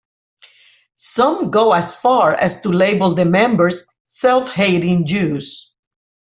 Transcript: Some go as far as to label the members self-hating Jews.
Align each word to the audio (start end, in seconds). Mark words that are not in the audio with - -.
Some 0.95 1.51
go 1.51 1.73
as 1.73 1.95
far 1.95 2.33
as 2.33 2.61
to 2.61 2.69
label 2.69 3.13
the 3.13 3.23
members 3.23 3.85
self-hating 4.07 5.05
Jews. 5.05 5.73